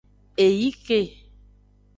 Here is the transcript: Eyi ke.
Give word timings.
Eyi 0.45 0.71
ke. 0.85 0.99